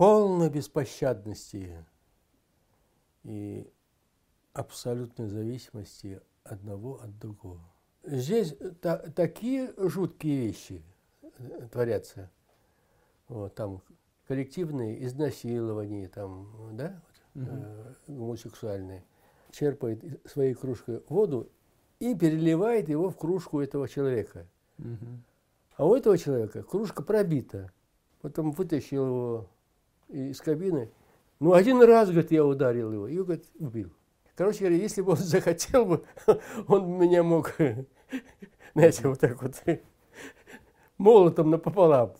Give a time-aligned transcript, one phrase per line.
[0.00, 1.84] полной беспощадности
[3.22, 3.70] и
[4.54, 7.60] абсолютной зависимости одного от другого.
[8.04, 10.82] Здесь та, такие жуткие вещи
[11.20, 12.30] э, творятся.
[13.28, 13.82] Вот, там
[14.26, 16.48] коллективные изнасилования, там,
[16.78, 17.02] да,
[17.34, 19.04] вот, э, гомосексуальные.
[19.50, 21.50] Черпает своей кружкой воду
[21.98, 24.48] и переливает его в кружку этого человека.
[25.76, 27.70] А у этого человека кружка пробита.
[28.22, 29.50] Потом вытащил его
[30.12, 30.90] из кабины.
[31.38, 33.90] Ну, один раз, говорит, я ударил его, и, говорит, убил.
[34.34, 36.04] Короче говоря, если бы он захотел бы,
[36.66, 37.56] он меня мог,
[38.74, 39.54] знаете, вот так вот,
[40.98, 42.12] молотом напополам.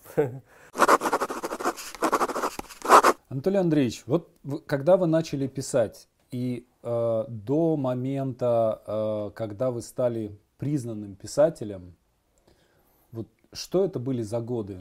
[3.29, 4.29] Анатолий Андреевич, вот
[4.67, 11.95] когда вы начали писать, и э, до момента, э, когда вы стали признанным писателем,
[13.13, 14.79] вот что это были за годы?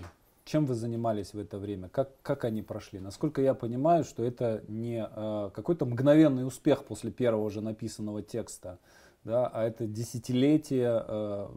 [0.49, 1.89] Чем вы занимались в это время?
[1.89, 2.99] Как, как они прошли?
[2.99, 8.79] Насколько я понимаю, что это не э, какой-то мгновенный успех после первого же написанного текста,
[9.23, 11.49] да, а это десятилетие э,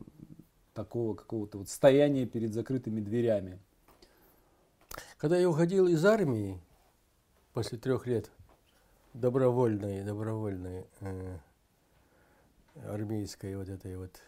[0.75, 3.59] такого какого-то вот стояния перед закрытыми дверями.
[5.17, 6.61] Когда я уходил из армии
[7.55, 8.31] после трех лет
[9.15, 11.39] добровольной, добровольной э,
[12.85, 14.21] армейской вот этой вот,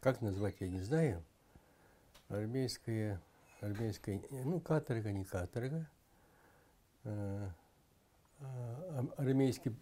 [0.00, 1.22] как назвать, я не знаю,
[2.32, 3.20] армейская,
[3.60, 5.88] армейская, ну, каторга, не каторга,
[7.04, 7.48] э,
[8.40, 9.76] а, армейский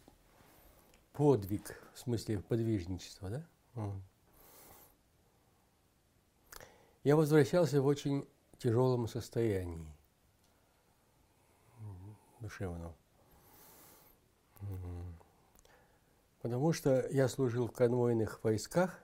[1.12, 3.46] подвиг, в смысле подвижничества, да?
[7.02, 9.86] Я возвращался в очень тяжелом состоянии
[12.40, 12.94] душевном.
[16.42, 18.98] Потому что я служил в конвойных войсках,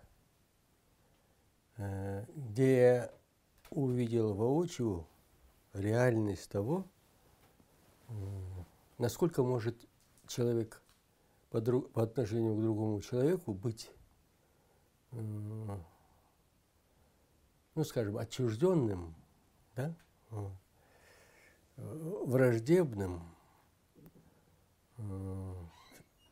[1.76, 3.10] э, где
[3.70, 5.06] увидел воочию
[5.72, 6.86] реальность того,
[8.98, 9.76] насколько может
[10.26, 10.82] человек
[11.50, 13.90] по, друг, по отношению к другому человеку быть,
[15.10, 15.84] ну,
[17.84, 19.14] скажем, отчужденным,
[19.74, 19.94] да,
[21.76, 23.22] враждебным,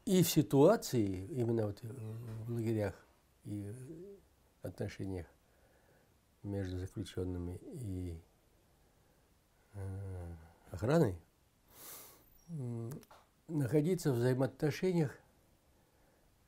[0.04, 2.94] и в ситуации, именно вот в лагерях
[3.44, 3.72] и
[4.62, 5.26] отношениях
[6.44, 8.20] между заключенными и
[9.72, 10.36] э,
[10.70, 11.18] охраной,
[13.48, 15.18] находиться в взаимоотношениях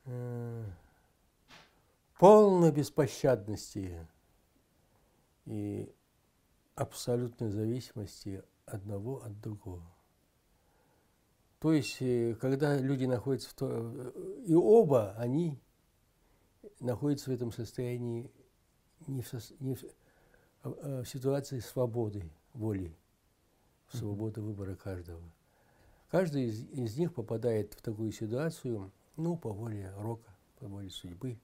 [0.05, 0.65] э,
[2.19, 4.07] полной беспощадности
[5.47, 5.93] и
[6.75, 9.85] абсолютной зависимости одного от другого.
[11.59, 14.13] То есть, э, когда люди находятся в то,
[14.47, 15.59] и оба они
[16.81, 18.31] находятся в этом состоянии
[19.07, 19.85] не в, не в,
[20.63, 22.95] а, а в ситуации свободы воли,
[23.93, 25.23] свободы выбора каждого.
[26.11, 31.39] Каждый из, из них попадает в такую ситуацию, ну, по воле рока, по воле судьбы,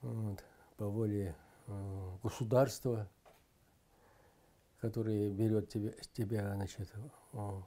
[0.00, 0.42] вот,
[0.76, 3.08] по воле э, государства,
[4.80, 6.90] которое берет тебя, тебя значит,
[7.32, 7.60] э,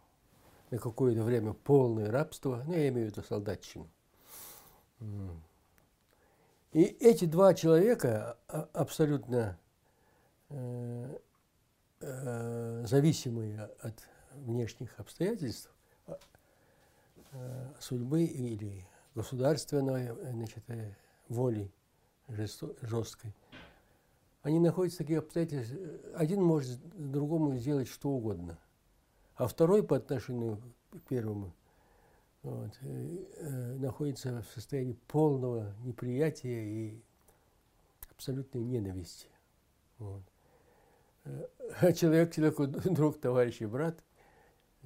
[0.72, 3.90] на какое-то время полное рабство, ну, я имею в виду солдатчину.
[6.72, 9.58] И эти два человека а, абсолютно
[10.50, 11.18] э,
[12.02, 15.72] э, зависимые от внешних обстоятельств,
[16.06, 16.20] а,
[17.32, 20.64] э, судьбы или государственной значит,
[21.28, 21.74] воли
[22.28, 23.34] жесткой,
[24.44, 25.80] они находятся в таких обстоятельствах,
[26.16, 28.60] один может другому сделать что угодно,
[29.36, 31.52] а второй по отношению к первому
[32.44, 37.02] вот, э, э, находится в состоянии полного неприятия и
[38.12, 39.28] абсолютной ненависти.
[39.98, 40.24] Вот.
[41.26, 44.02] Э, человек человеку друг, товарищ и брат,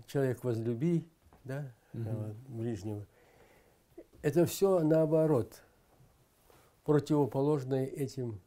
[0.08, 1.08] человек возлюби,
[1.44, 2.09] да, угу.
[2.09, 3.06] вот, ближнего.
[4.22, 5.62] Это все наоборот,
[6.86, 8.42] противоположное этим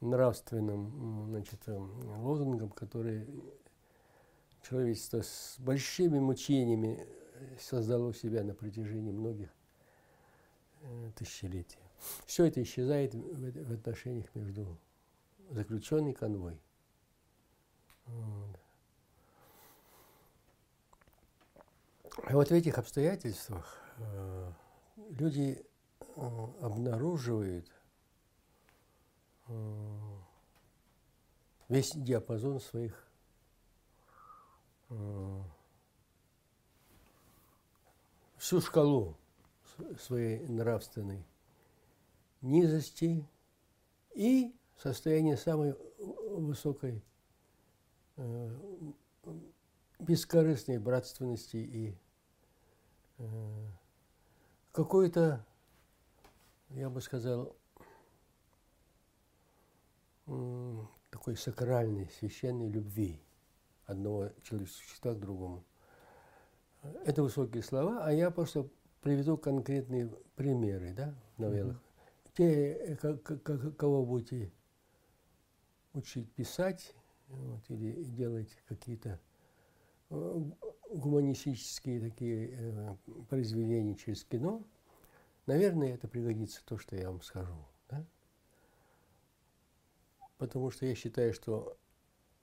[0.00, 3.26] нравственным значит, лозунгам, которые
[4.62, 7.06] человечество с большими мучениями
[7.58, 9.50] создало себя на протяжении многих
[10.82, 11.78] э, тысячелетий.
[12.26, 14.78] Все это исчезает в, отношениях между
[15.50, 16.60] заключенный конвой.
[18.06, 18.58] Вот.
[22.28, 24.52] И вот в этих обстоятельствах э,
[25.10, 25.64] люди
[26.00, 26.04] э,
[26.60, 27.70] обнаруживают
[31.68, 33.06] весь диапазон своих
[38.42, 39.16] всю шкалу
[40.00, 41.24] своей нравственной
[42.40, 43.24] низости
[44.16, 45.76] и состояние самой
[46.28, 47.04] высокой
[48.16, 48.58] э,
[50.00, 51.96] бескорыстной братственности и
[53.18, 53.68] э,
[54.72, 55.46] какой-то,
[56.70, 57.54] я бы сказал,
[61.10, 63.22] такой сакральной, священной любви
[63.86, 65.64] одного человеческого существа к другому.
[67.04, 68.68] Это высокие слова, а я просто
[69.02, 71.76] приведу конкретные примеры да, новеллах.
[72.36, 72.96] Mm-hmm.
[72.96, 74.50] Те, кого будете
[75.92, 76.94] учить писать
[77.28, 79.20] вот, или делать какие-то
[80.10, 80.42] э,
[80.90, 82.96] гуманистические такие э,
[83.28, 84.64] произведения через кино,
[85.46, 87.54] наверное, это пригодится то, что я вам скажу.
[87.90, 88.04] Да?
[90.38, 91.76] Потому что я считаю, что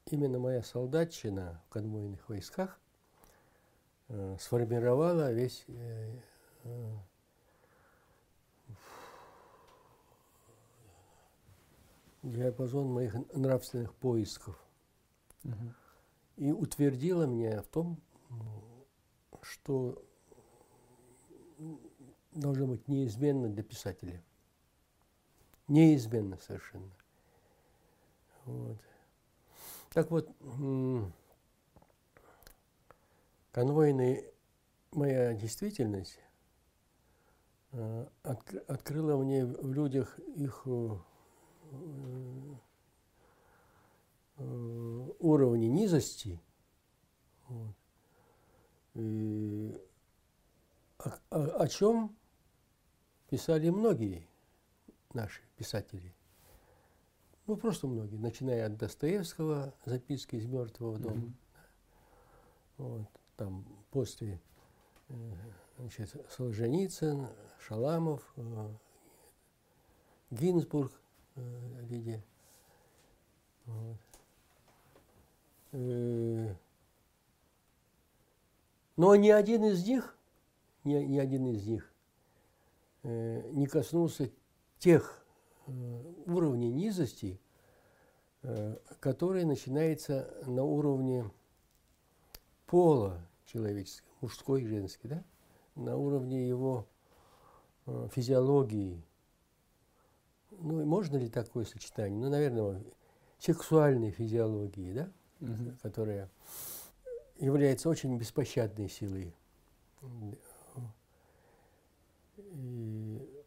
[0.05, 2.78] именно моя солдатчина в конвойных войсках
[4.39, 6.19] сформировала весь э,
[6.63, 6.97] э,
[12.23, 14.59] диапазон моих нравственных поисков.
[15.43, 15.73] Угу.
[16.37, 18.01] И утвердила меня в том,
[19.41, 20.03] что
[22.31, 24.23] должно быть неизменно для писателя.
[25.67, 26.91] Неизменно совершенно.
[28.45, 28.77] Вот.
[29.91, 30.29] Так вот,
[33.51, 34.23] конвойная
[34.91, 36.19] моя действительность
[37.71, 38.07] э,
[38.67, 40.97] открыла мне в людях их э,
[44.37, 46.41] э, уровни низости.
[47.47, 47.75] Вот.
[48.95, 49.75] И
[50.97, 52.15] о, о, о чем
[53.29, 54.27] писали многие
[55.13, 56.13] наши писатели.
[57.47, 61.15] Ну, просто многие, начиная от Достоевского, записки из мертвого дома.
[61.15, 61.33] Mm-hmm.
[62.77, 64.39] Вот, там после
[65.07, 65.13] э,
[65.77, 67.27] значит, Солженицын,
[67.59, 68.69] Шаламов, э,
[70.29, 70.91] Гинзбург,
[71.35, 72.23] э, Лидия.
[73.65, 73.97] Вот.
[78.95, 80.17] Но ни один из них,
[80.83, 81.91] ни, ни один из них
[83.03, 84.31] не коснулся
[84.79, 85.19] тех
[85.69, 87.39] Э, уровне низости,
[88.99, 91.29] который начинается на уровне
[92.67, 93.19] пола
[93.51, 95.23] человеческого, мужской и женский, да?
[95.75, 96.87] на уровне его
[97.85, 99.03] э, физиологии.
[100.51, 102.19] Ну, можно ли такое сочетание?
[102.19, 102.83] Ну, наверное,
[103.39, 105.11] сексуальной физиологии, да?
[105.41, 105.77] Угу.
[105.81, 106.29] которая
[107.37, 109.33] является очень беспощадной силой.
[112.37, 113.39] И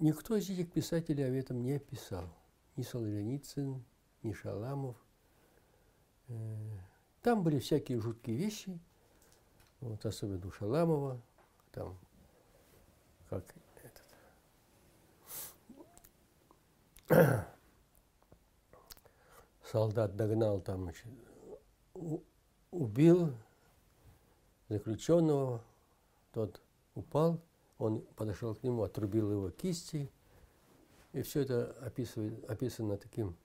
[0.00, 2.32] Никто из этих писателей об этом не писал.
[2.76, 3.84] Ни Солженицын,
[4.22, 4.96] ни Шаламов.
[6.28, 6.78] Э,
[7.20, 8.78] там были всякие жуткие вещи,
[9.80, 11.20] вот особенно у Шаламова,
[11.72, 11.96] там,
[13.28, 13.44] как
[17.08, 17.46] этот,
[19.70, 20.90] солдат догнал там,
[22.70, 23.32] убил
[24.68, 25.62] заключенного,
[26.32, 26.60] тот
[26.94, 27.40] упал,
[27.78, 30.10] он подошел к нему, отрубил его кисти,
[31.12, 33.36] и все это описывает, описано таким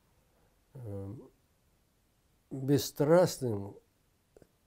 [0.73, 1.13] э,
[2.49, 3.75] бесстрастным,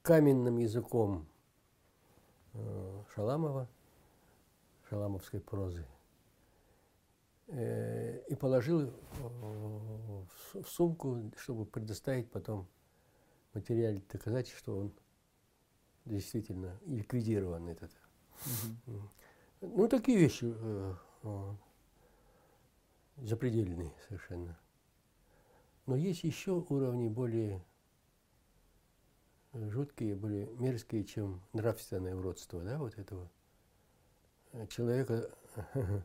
[0.03, 1.27] каменным языком
[3.15, 3.69] Шаламова,
[4.89, 5.87] шаламовской прозы,
[7.49, 12.67] э, и положил в, в сумку, чтобы предоставить потом
[13.55, 14.93] материал доказать, что он
[16.05, 17.91] действительно ликвидирован этот.
[18.87, 19.11] Угу.
[19.63, 21.55] Ну, такие вещи э, э,
[23.17, 24.59] запредельные совершенно.
[25.87, 27.65] Но есть еще уровни более
[29.71, 33.31] жуткие, более мерзкие, чем нравственное уродство, да, вот этого
[34.69, 35.31] человека.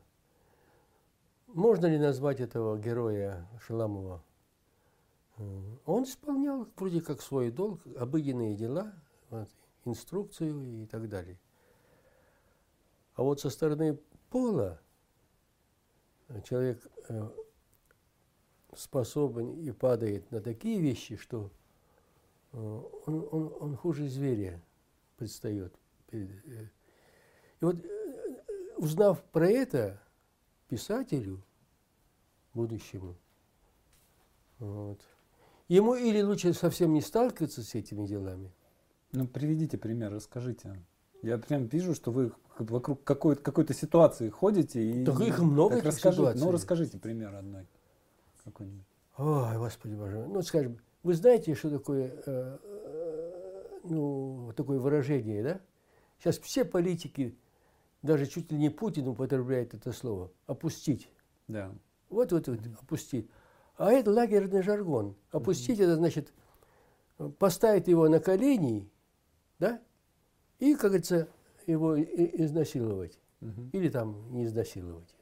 [1.48, 4.24] Можно ли назвать этого героя Шаламова?
[5.86, 8.94] Он исполнял вроде как свой долг, обыденные дела,
[9.30, 9.50] вот,
[9.86, 11.40] инструкцию и так далее.
[13.16, 14.80] А вот со стороны пола
[16.44, 17.30] человек э,
[18.76, 21.61] способен и падает на такие вещи, что э,
[22.54, 24.62] он, он, он хуже зверя
[25.18, 25.74] предстает.
[26.12, 26.28] Э.
[27.60, 27.78] И вот
[28.78, 30.02] узнав про это
[30.68, 31.44] писателю
[32.54, 33.16] будущему,
[34.60, 35.02] вот,
[35.68, 38.52] ему или лучше совсем не сталкиваться с этими делами.
[39.12, 40.84] Ну, приведите пример, расскажите.
[41.22, 44.82] Я прям вижу, что вы вокруг какой-то, какой-то ситуации ходите.
[44.82, 46.42] И, так их много так расскажите, ситуаций.
[46.42, 47.68] Ну, расскажите пример одной.
[48.44, 48.86] Какой-нибудь.
[49.18, 50.26] Ой, Господи Боже.
[50.28, 52.58] Ну, скажем, вы знаете, что такое, э,
[53.84, 55.62] ну, такое выражение, да?
[56.20, 57.38] Сейчас все политики,
[58.02, 60.32] даже чуть ли не Путин употребляет это слово.
[60.46, 61.10] Опустить.
[61.48, 61.74] Да.
[62.10, 63.30] Вот, вот, вот, опустить.
[63.78, 65.16] А это лагерный жаргон.
[65.32, 65.84] Опустить mm-hmm.
[65.84, 66.34] это значит
[67.40, 68.90] поставить его на колени–
[69.62, 69.80] да,
[70.58, 71.28] и, как говорится,
[71.68, 73.20] его изнасиловать.
[73.42, 73.70] Мгм.
[73.74, 75.16] Или там не изнасиловать.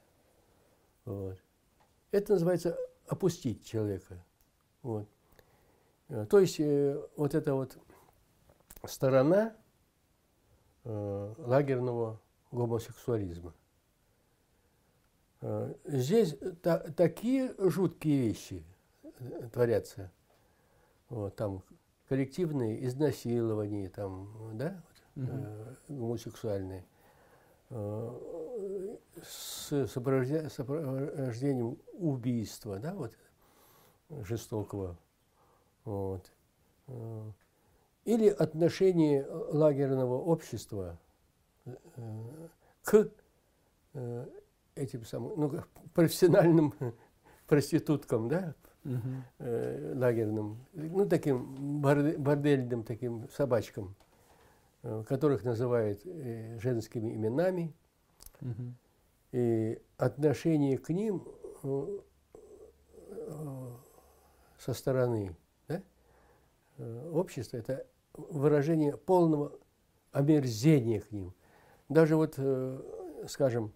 [1.03, 1.37] Вот.
[2.11, 4.23] Это называется опустить человека.
[4.81, 5.09] Вот.
[6.09, 7.77] Э, То есть э, вот эта вот
[8.85, 9.55] сторона
[10.83, 12.19] э, лагерного
[12.51, 13.53] гомосексуализма.
[15.85, 18.65] Здесь та- такие жуткие вещи
[19.53, 20.11] творятся.
[21.07, 21.63] Вот, там
[22.09, 24.83] коллективные изнасилования, там, да,
[25.15, 25.29] Мгм.
[25.31, 26.85] э, гомосексуальные,
[27.69, 33.13] э, с сопровождением убийства, да, вот,
[34.09, 34.97] жестокого.
[35.89, 36.31] Вот.
[36.87, 37.31] Э,
[38.05, 40.99] Или отношение лагерного общества
[41.65, 41.71] э,
[42.83, 43.09] к
[43.95, 44.25] э,
[44.75, 45.51] этим самым, ну,
[45.95, 46.73] профессиональным
[47.47, 48.53] проституткам, да,
[49.39, 53.95] э, лагерным, ну, таким борде- бордельным таким собачкам,
[54.83, 57.73] э, которых называют э, женскими именами,
[58.41, 58.75] Мгм.
[59.31, 61.27] и отношение к ним
[61.63, 61.99] э,
[63.09, 63.67] э,
[64.59, 65.48] со стороны э,
[66.79, 69.53] общества– это выражение полного
[70.11, 71.33] омерзения к ним.
[71.87, 73.71] Даже вот, э, скажем,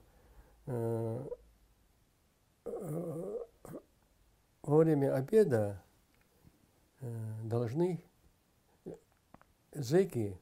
[0.65, 1.27] э,
[2.65, 3.39] э,
[4.61, 5.81] во время обеда
[7.01, 7.07] э,
[7.43, 8.03] должны
[9.71, 10.37] зэки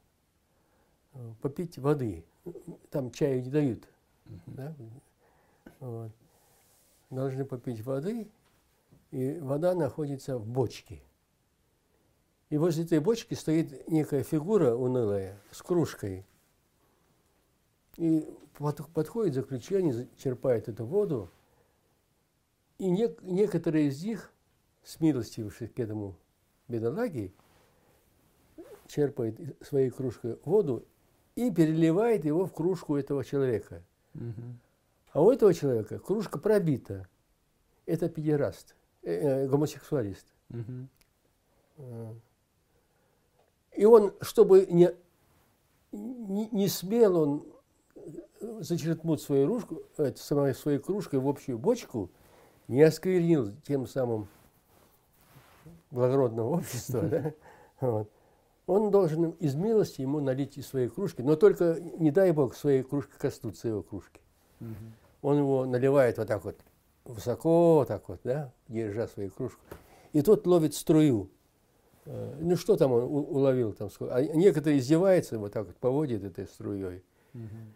[1.14, 2.24] э, попить воды.
[2.90, 3.88] Там чаю не дают.
[4.46, 4.74] Да?
[5.80, 6.12] Вот.
[7.10, 8.30] Должны попить воды,
[9.10, 11.02] и вода находится в бочке.
[12.52, 16.26] И возле этой бочки стоит некая фигура унылая с кружкой.
[17.96, 18.28] И
[18.58, 21.30] под- подходит заключение, за- черпает эту воду,
[22.76, 24.30] и нек- некоторые из них,
[24.84, 26.14] смилостившись к этому
[26.68, 27.32] бедолаге,
[28.86, 30.84] черпает своей кружкой воду
[31.36, 33.82] и переливает его в кружку этого человека.
[34.12, 34.60] Мгм.
[35.12, 37.08] А у этого человека кружка пробита.
[37.86, 39.10] Это педераст, э,
[39.44, 40.26] э, гомосексуалист.
[40.50, 40.90] Мгм.
[43.76, 44.90] И он, чтобы не,
[45.92, 47.46] не, не смел он
[47.96, 52.10] э, зачерпнуть свою, ружку, это, своей кружкой в общую бочку,
[52.68, 54.28] не осквернил тем самым
[55.90, 57.32] благородного общества, да,
[57.80, 58.10] вот.
[58.66, 62.82] он должен из милости ему налить из своей кружки, но только, не дай бог, своей
[62.82, 64.20] кружки коснуться его кружки.
[64.60, 64.92] Мгм.
[65.22, 66.56] Он его наливает вот так вот,
[67.04, 69.60] высоко вот так вот, да, держа свою кружку.
[70.12, 71.30] И тот ловит струю.
[72.04, 73.88] Э, Ну что там он уловил там?
[74.10, 77.02] А некоторые издеваются, вот так вот поводит этой струей.
[77.32, 77.74] Мгм.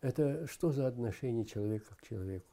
[0.00, 2.46] Это что за отношение человека к человеку?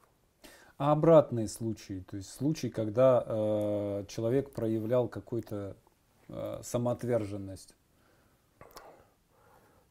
[0.77, 5.75] А обратные случаи, то есть случаи, когда э, человек проявлял какую-то
[6.29, 7.75] э, самоотверженность.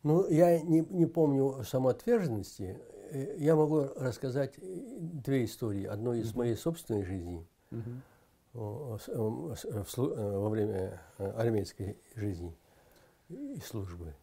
[0.02, 2.80] Ну, я не, не помню самоотверженности.
[3.10, 5.84] Э, Я могу рассказать э, две истории.
[5.84, 6.38] Одну из Мгм.
[6.38, 8.02] моей собственной жизни Мгм.
[8.54, 12.56] Э, э, во время э, армейской жизни
[13.28, 14.14] и службы.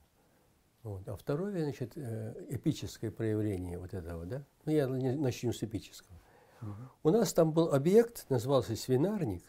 [0.83, 1.07] Вот.
[1.07, 4.43] А второе, значит, эпическое проявление вот этого, да?
[4.65, 6.17] Ну, я начну с эпического.
[6.61, 6.89] Мгм.
[7.03, 9.43] У нас там был объект, назывался свинарник,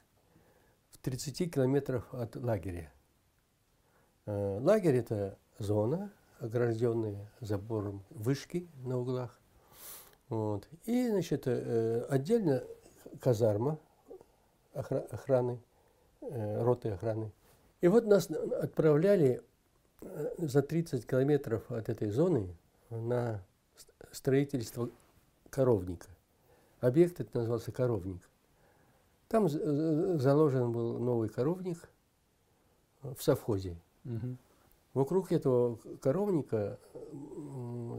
[0.90, 2.92] в 30 километрах от лагеря.
[4.26, 9.40] Лагерь– это зона, огражденная забором вышки на углах.
[10.28, 10.68] Вот.
[10.84, 12.64] И, значит, отдельно
[13.20, 13.78] казарма
[14.78, 15.60] охраны,
[16.20, 17.32] э, роты охраны.
[17.80, 19.42] И вот нас отправляли
[20.00, 22.56] э, за 30 километров от этой зоны
[22.90, 23.42] на
[23.76, 24.90] ст- строительство
[25.50, 26.08] коровника.
[26.80, 28.22] Объект этот назывался коровник.
[29.28, 31.88] Там заложен был новый коровник
[33.02, 33.76] в совхозе.
[34.04, 34.38] Мгм.
[34.94, 36.78] Вокруг этого коровника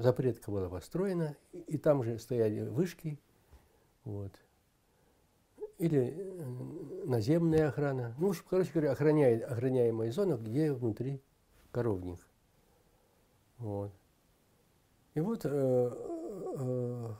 [0.01, 1.35] запретка была построена,
[1.67, 3.19] и там же стояли вышки,
[4.05, 4.31] вот.
[5.79, 8.13] Или э, наземная охрана.
[8.19, 11.21] Ну, короче говоря, охраняет, охраняемая зона, где внутри
[11.71, 12.19] коровник.
[13.57, 13.91] Вот.
[15.15, 15.49] И вот э,
[16.59, 17.13] э,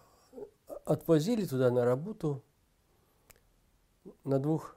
[0.85, 2.43] отвозили туда на работу
[4.25, 4.75] на двух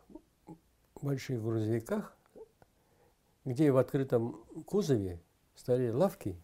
[1.00, 2.16] больших грузовиках,
[3.44, 5.20] где в открытом кузове
[5.56, 6.36] стояли лавки,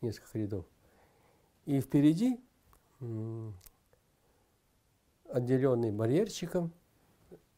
[0.00, 0.66] несколько рядов,
[1.66, 2.40] и впереди,
[5.34, 6.72] отделенный барьерчиком,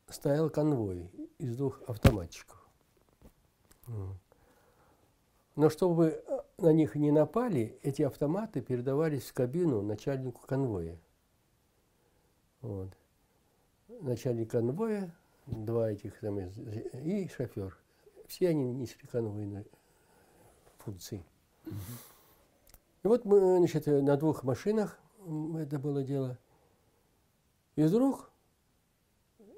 [0.08, 2.66] стоял конвой из двух автоматчиков.
[5.56, 10.98] Но чтобы э, на них не напали, эти автоматы передавались в кабину начальнику конвоя.
[12.62, 12.88] Вот.
[13.88, 15.14] Начальник конвоя,
[15.46, 17.78] два этих там, и шофер.
[18.26, 19.66] Все они несли конвойную
[20.78, 21.22] функций.
[21.66, 24.98] И вот мы, значит, на двух машинах
[25.58, 26.38] это было дело.
[27.76, 28.30] И вдруг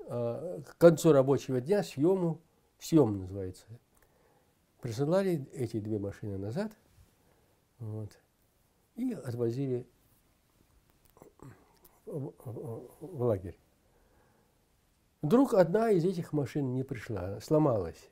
[0.08, 2.40] а, к концу рабочего дня съему,
[2.78, 3.66] съем называется,
[4.80, 6.72] присылали эти две машины назад
[7.78, 8.10] вот,
[8.96, 9.86] и отвозили
[12.06, 12.32] в,
[13.00, 13.58] в лагерь.
[15.22, 18.10] Вдруг одна из этих машин не пришла, сломалась.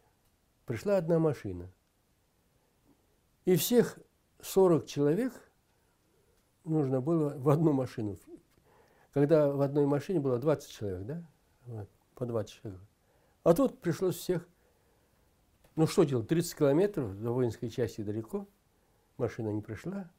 [0.67, 1.71] Пришла одна машина.
[3.45, 3.99] И всех
[4.41, 5.33] 40 человек
[6.65, 8.19] нужно было в одну машину.
[9.17, 11.27] Когда в одной машине было 20 человек, да?
[11.65, 12.81] Вот, по 20 человек.
[13.45, 14.47] А тут пришлось всех
[15.75, 18.47] ну что делать, 30 километров до воинской части далеко,
[19.17, 20.11] машина не пришла.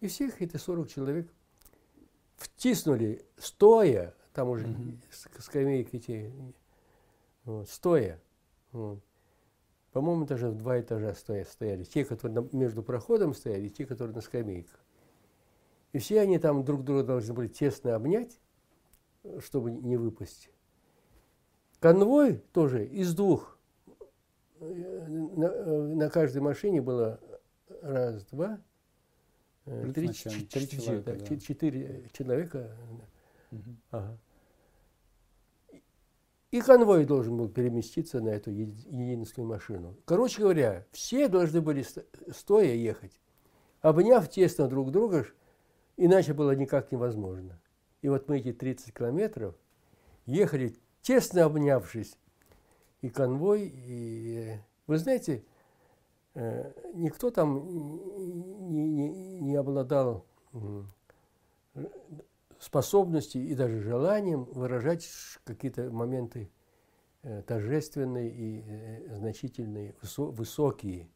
[0.00, 1.32] И всех эти 40 человек
[2.36, 4.98] втиснули, стоя, там уже угу.
[5.38, 6.30] скамейки эти,
[7.44, 8.20] вот, стоя.
[8.72, 9.02] Вот.
[9.92, 11.84] По-моему, даже в два этажа стоя, стояли.
[11.84, 14.78] Те, которые между проходом стояли, и те, которые на скамейках.
[15.92, 18.40] И все они там друг друга должны были тесно обнять,
[19.38, 20.50] чтобы не выпасть.
[21.80, 23.56] Конвой тоже из двух
[24.60, 27.20] на, на каждой машине было
[27.82, 28.60] раз, два,
[29.66, 31.36] э, три, четыре, три человека, да.
[31.36, 32.76] четыре человека.
[33.52, 33.60] Угу.
[33.90, 34.18] Ага.
[36.52, 39.96] И конвой должен был переместиться на эту единственную машину.
[40.04, 41.84] Короче говоря, все должны были
[42.32, 43.20] стоя ехать,
[43.80, 45.26] обняв тесно друг друга,
[45.96, 47.60] иначе было никак невозможно.
[48.02, 49.54] И вот мы эти 30 километров
[50.26, 52.16] ехали, тесно обнявшись,
[53.00, 55.44] и конвой, и вы знаете,
[56.34, 57.68] э, никто там
[58.70, 60.26] не, не, не обладал
[62.58, 65.08] способностью и даже желанием выражать
[65.44, 66.50] какие-то моменты
[67.22, 71.08] э, торжественные и э, значительные, высокие.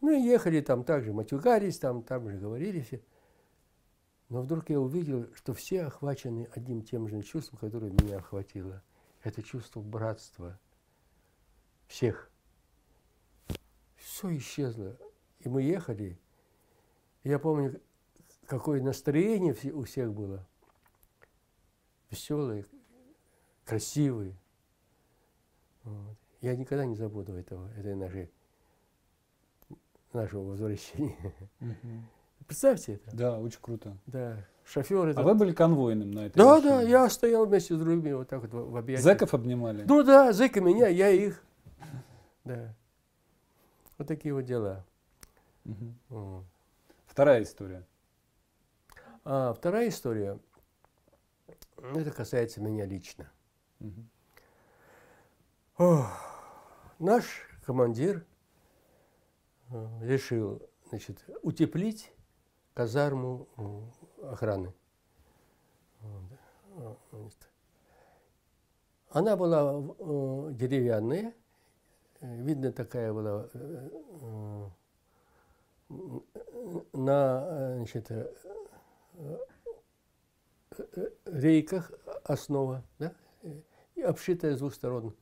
[0.00, 3.00] Ну и ехали там также, матюгались, там, там же говорили все.
[4.28, 8.82] Но вдруг я увидел, что все охвачены одним тем же чувством, которое меня охватило.
[9.22, 10.58] Это чувство братства
[11.86, 12.30] всех.
[13.96, 14.98] Все исчезло.
[15.40, 16.18] И мы ехали.
[17.24, 17.80] Я помню,
[18.46, 20.46] какое настроение у всех было.
[22.10, 22.66] Веселые,
[23.64, 24.36] красивые.
[25.84, 26.16] Вот.
[26.40, 28.30] Я никогда не забуду этого, этой нашей,
[30.12, 31.34] нашего возвращения.
[31.60, 32.17] Угу.
[32.48, 33.14] Представьте это.
[33.14, 33.94] Да, очень круто.
[34.06, 34.38] Да.
[34.64, 35.20] Шофер это...
[35.20, 36.70] А вы были конвойным на этой Да, машине?
[36.70, 39.04] да, я стоял вместе с другими вот так вот в объятиях.
[39.04, 39.84] Зэков обнимали?
[39.86, 41.42] Ну да, зэка меня, я их.
[42.44, 42.74] Да.
[43.98, 44.84] Вот такие вот дела.
[45.66, 46.44] Угу.
[47.06, 47.86] Вторая история.
[49.24, 50.38] А вторая история,
[51.76, 53.30] это касается меня лично.
[53.80, 54.04] Угу.
[55.78, 56.06] Ох,
[56.98, 57.24] наш
[57.66, 58.24] командир
[59.70, 62.10] э, решил значит, утеплить
[62.78, 63.48] казарму
[64.22, 64.72] охраны.
[69.10, 71.34] Она была э, деревянная,
[72.20, 74.68] Э, видно, такая была э,
[76.92, 78.10] на значит,
[81.24, 81.92] рейках
[82.24, 83.14] основа, да,
[83.94, 85.16] и обшитая с двух сторон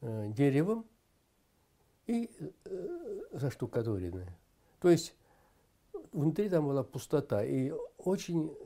[0.00, 0.86] деревом
[2.06, 2.30] и
[3.32, 4.38] заштукатуренная.
[4.80, 5.14] То есть
[6.14, 8.56] внутри там была пустота и очень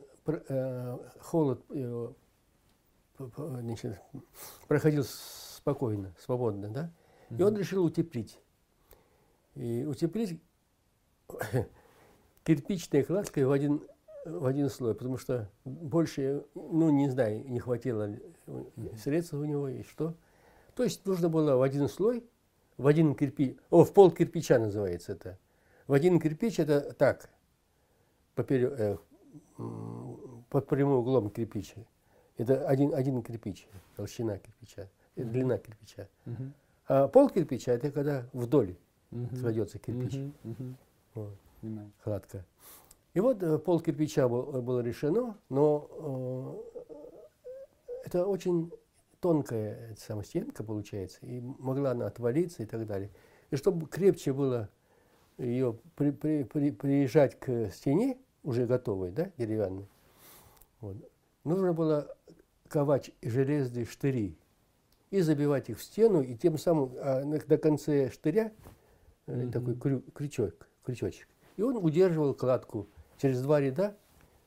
[1.20, 1.64] холод
[3.18, 4.00] значит,
[4.68, 6.92] проходил спокойно, свободно, да?
[7.30, 8.38] И он решил утеплить.
[9.54, 10.40] И утеплить
[12.44, 13.82] кирпичной кладкой в один,
[14.24, 18.14] в один слой, потому что больше, ну, не знаю, не хватило
[19.02, 20.14] средств у него и что.
[20.74, 22.24] То есть нужно было в один слой,
[22.76, 25.38] в один кирпич, о, в пол кирпича называется это.
[25.86, 27.28] В один кирпич это так,
[28.38, 28.96] поперек, э,
[30.48, 31.84] под прямым углом кирпича.
[32.36, 36.06] Это один, один кирпич, толщина кирпича, длина кирпича.
[36.24, 36.52] Uh-huh.
[36.86, 38.76] А пол кирпича это когда вдоль
[39.10, 39.26] угу.
[39.40, 40.14] кладется кирпич.
[40.14, 40.74] Угу, угу.
[41.14, 41.34] Вот.
[42.04, 42.46] Кладка.
[43.14, 48.70] И вот э, пол кирпича был, было решено, но э, это очень
[49.18, 53.10] тонкая сама стенка получается, и могла она отвалиться и так далее.
[53.50, 54.70] И чтобы крепче было
[55.38, 58.16] ее при, при, при, приезжать к стене,
[58.48, 59.86] уже готовой, да, деревянной,
[60.80, 60.96] вот,
[61.44, 62.08] нужно было
[62.66, 64.38] ковать железные штыри
[65.10, 68.52] и забивать их в стену, и тем самым а, на, конце штыря
[69.26, 69.52] mm-hmm.
[69.52, 71.28] такой крю, крючок, крючочек.
[71.56, 72.88] И он удерживал кладку.
[73.18, 73.96] Через два ряда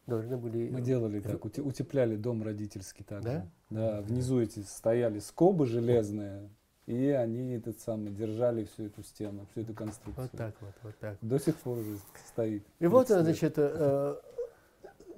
[0.07, 0.69] должны были...
[0.69, 3.47] Мы делали так, утепляли дом родительский так да?
[3.69, 6.49] Да, внизу эти стояли скобы железные,
[6.87, 10.29] И они этот самый держали всю эту стену, всю эту конструкцию.
[10.29, 11.17] Вот так вот, вот так.
[11.21, 12.63] До сих пор уже стоит.
[12.79, 13.25] И вот, 30 лет.
[13.25, 14.15] значит, э,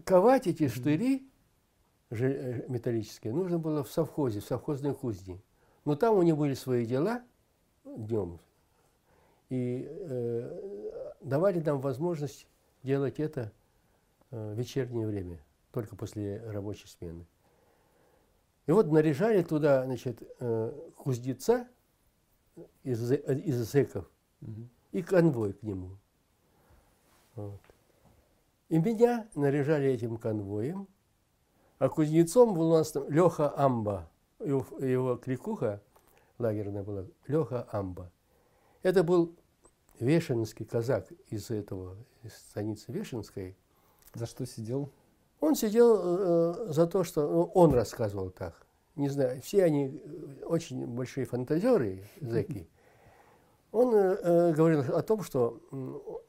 [0.04, 1.28] ковать эти штыри
[2.10, 5.42] э, металлические нужно было в совхозе, в совхозной кузне.
[5.86, 7.24] Но там у них были свои дела
[7.86, 8.40] днем.
[9.50, 12.48] И э, давали нам возможность
[12.84, 13.52] делать это
[14.32, 15.40] э, в вечернее время,
[15.72, 17.26] только после рабочей смены.
[18.66, 21.68] И вот наряжали туда, значит, э, кузнеца
[22.84, 24.10] из, из зэков
[24.92, 25.98] и конвой к нему.
[27.36, 27.60] Вот.
[28.70, 30.88] И меня наряжали этим конвоем,
[31.80, 34.10] а кузнецом был у нас Леха Амба.
[34.40, 35.82] Его, его кликуха
[36.38, 38.12] лагерная была Леха Амба.
[38.82, 39.36] Это был
[40.00, 43.56] Вешенский казак из этого, из станицы Вешенской.
[44.14, 44.92] За что сидел?
[45.44, 48.66] Он сидел э, за то, что ну, он рассказывал так.
[48.96, 52.70] Не знаю, все они э, очень большие фантазеры, зэки.
[53.74, 55.60] Он э, э, говорил о том, что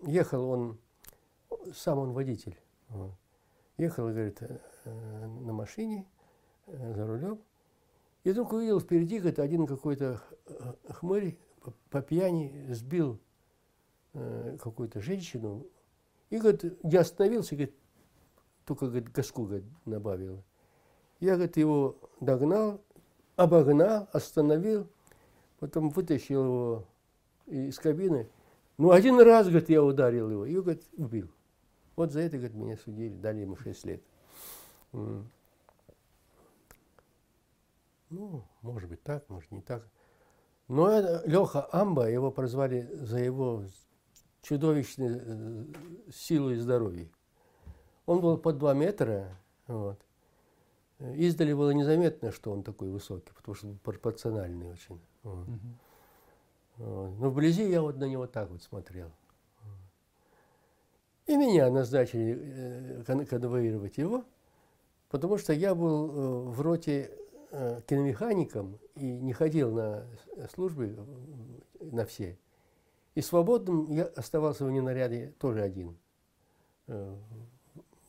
[0.05, 0.79] ехал он,
[1.73, 2.59] сам он водитель,
[3.79, 6.07] ехал, говорит, э, э, на машине
[6.67, 7.39] э, за рулем,
[8.25, 11.39] и вдруг увидел впереди, говорит, один какой-то э, хмырь
[11.89, 13.21] по, пьяни сбил
[14.15, 15.69] э, какую-то женщину,
[16.31, 17.77] и, говорит, не остановился, говорит,
[18.65, 20.43] только, говорит, газку говорит, набавил.
[21.21, 22.81] Я, говорит, его догнал,
[23.37, 24.89] обогнал, остановил,
[25.59, 26.87] потом вытащил его
[27.47, 28.29] из кабины.
[28.79, 31.31] Ну, один раз, говорит, я ударил его, и, говорит, убил.
[31.97, 34.03] Вот за это, говорит, меня судили, дали ему 6 лет.
[38.11, 39.89] Ну, может быть так, может не так.
[40.69, 40.89] Но
[41.27, 43.65] Леха Амба, его прозвали за его
[44.43, 45.65] чудовищную э,
[46.13, 47.11] силу и здоровье.
[48.07, 49.37] Он был под 2 метра,
[49.67, 49.99] вот.
[51.01, 55.01] Издали было незаметно, что он такой высокий, потому что он пропорциональный очень.
[55.23, 55.49] вот.
[55.49, 55.79] Мгм.
[56.77, 57.19] Вот.
[57.19, 59.11] Но вблизи я вот на него так вот смотрел.
[61.27, 64.25] И меня назначили э, кон- конвоировать его,
[65.09, 67.11] потому что я был э, в роте
[67.51, 70.07] э, киномехаником и не ходил на
[70.55, 70.99] службы
[71.81, 72.37] на все.
[73.15, 75.97] И свободным я оставался в ненаряде тоже один.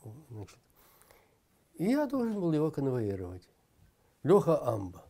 [0.06, 0.58] Э, значит.
[1.76, 3.48] И я должен был его конвоировать.
[4.24, 5.04] Леха Амба,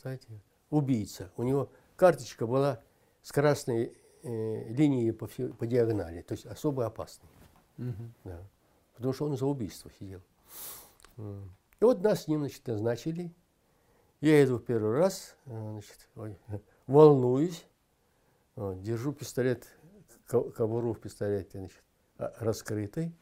[0.00, 0.28] знаете,
[0.68, 1.32] убийца.
[1.36, 2.82] У него карточка была
[3.22, 7.28] с красной э, линией по, по диагонали, то есть особо опасный.
[7.78, 8.12] Мгм.
[8.24, 8.42] Да.
[8.94, 10.20] Потому что он за убийство сидел.
[11.16, 13.32] И вот нас с ним, значит, назначили.
[14.20, 16.08] Я иду в первый раз, э, значит,
[16.86, 17.66] волнуюсь,
[18.54, 19.66] вот, держу пистолет,
[20.26, 21.82] ко- кобуру в пистолете, значит,
[22.18, 23.14] а- раскрытой,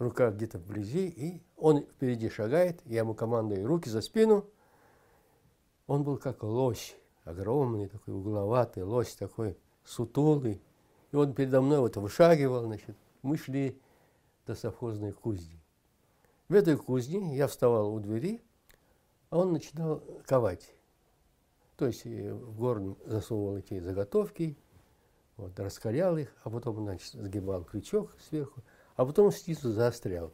[0.00, 4.46] рука где-то вблизи, и он впереди шагает, я ему командую руки за спину.
[5.86, 10.62] Он был как лось, огромный такой, угловатый лось такой, сутулый.
[11.12, 13.78] И он передо мной вот вышагивал, значит, мы шли
[14.46, 15.60] до совхозной кузни.
[16.48, 18.40] В этой кузне я вставал у двери,
[19.28, 20.74] а он начинал ковать.
[21.76, 24.56] То есть э, в горн засовывал эти заготовки,
[25.36, 28.62] вот, раскалял их, а потом, значит, сгибал крючок сверху,
[28.96, 30.32] а потом снизу заострял.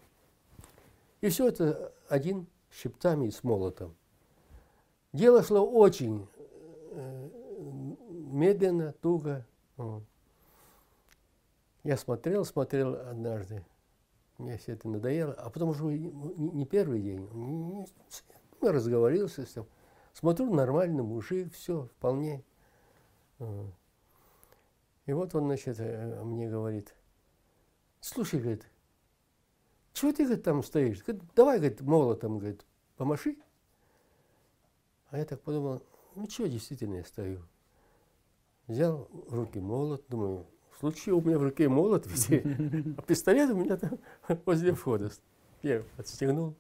[1.21, 3.97] И все это один щипцами и с молотом.
[5.13, 6.29] Дело шло очень
[6.91, 7.29] э,
[8.09, 9.47] медленно, туго.
[11.83, 13.65] Я смотрел, смотрел однажды.
[14.39, 15.33] Мне все это надоело.
[15.35, 17.29] А потом уже не, первый день.
[17.33, 17.87] не-
[18.61, 19.67] ну, разговорился с ним.
[20.13, 22.43] Смотрю, нормальный мужик, все, вполне.
[23.39, 26.95] И вот он, значит, э, мне говорит,
[28.07, 28.67] слушай, говорит,
[29.93, 31.03] чего ты говорит, там стоишь?
[31.03, 32.65] Говорит, давай, говорит, молотом, говорит,
[32.97, 33.37] помаши.
[35.11, 35.83] А я так подумал,
[36.15, 37.43] ну что, действительно я стою.
[38.67, 42.45] Взял в руки молот, думаю, в случае у меня в руке молот висит,
[42.99, 43.99] а пистолет у меня там
[44.45, 45.11] возле входа.
[45.63, 46.55] Я отстегнул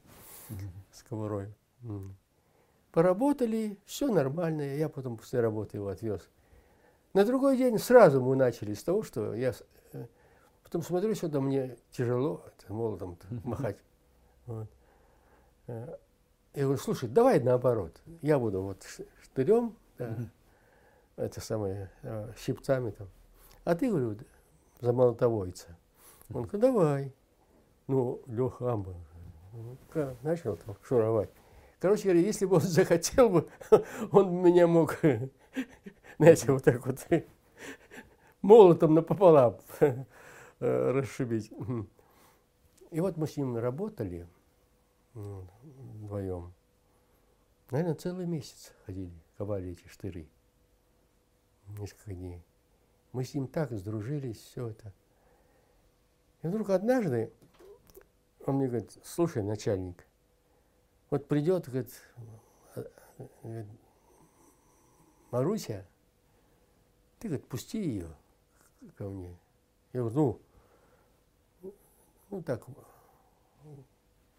[0.93, 1.53] с кобурой.
[1.83, 2.17] М.
[2.93, 6.29] Поработали, все нормально, я потом после работы его отвез.
[7.13, 9.55] На другой день сразу мы начали с того, что я
[9.93, 10.07] э,
[10.67, 13.79] потом смотрю, что-то мне тяжело молотом махать.
[14.47, 14.69] Вот.
[15.69, 15.97] Э,
[16.55, 18.85] Я говорю, слушай, давай наоборот, я буду вот
[19.23, 20.17] штырем, да,
[21.17, 23.09] это самое, э, щипцами там.
[23.65, 24.19] А ты, говорю,
[24.81, 25.77] за молотовойца.
[26.31, 27.15] Он говорит, давай.
[27.87, 28.95] Ну, Леха Амба
[29.53, 29.77] ну,
[30.23, 31.31] начал там шуровать.
[31.79, 33.49] Короче говоря, если бы он захотел бы,
[34.11, 34.99] он меня мог,
[36.19, 37.07] знаете, вот так вот
[38.43, 39.59] молотом напополам
[40.61, 41.51] э, расшибить.
[42.91, 44.29] И вот мы с ним работали
[45.15, 46.55] м, вдвоем.
[47.71, 50.29] Наверное, целый месяц ходили, ковали эти штыры.
[51.67, 52.45] несколько дней.
[53.13, 54.93] Мы с ним так сдружились, все это.
[56.43, 57.33] И вдруг однажды
[58.45, 60.07] он мне говорит, слушай, начальник,
[61.11, 61.91] вот придет, говорит,
[63.43, 63.67] говорит
[65.31, 65.87] Маруся,
[67.19, 68.17] ты, говорит, пусти ее
[68.97, 69.37] ко мне.
[69.93, 70.41] Я говорю, ну,
[72.31, 72.65] ну так,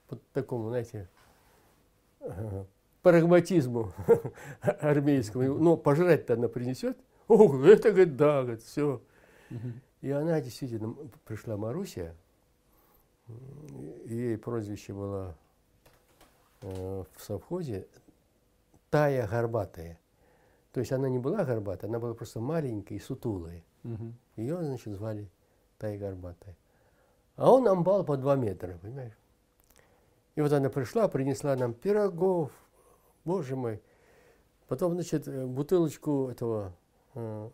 [0.08, 1.10] по такому, знаете,
[3.02, 3.93] прагматизму
[4.62, 5.56] армейскому.
[5.56, 6.97] Но пожрать-то она принесет.
[7.28, 9.02] О, это, говорит, да, говорит, все.
[10.02, 10.95] И она действительно
[11.26, 12.15] пришла Маруся,
[14.06, 15.36] ей прозвище было
[16.62, 17.88] э, в совхозе
[18.89, 20.00] Тая Горбатая.
[20.71, 23.63] То есть она не была горбатая, она была просто маленькая и сутулая.
[23.84, 24.13] Угу.
[24.36, 25.28] Ее, значит, звали
[25.80, 26.56] Тая Горбатая.
[27.38, 29.17] А он амбал по два метра, понимаешь?
[30.36, 32.52] И вот она пришла, принесла нам пирогов,
[33.26, 33.82] боже мой.
[34.67, 36.76] Потом, значит, э, бутылочку этого
[37.13, 37.50] э,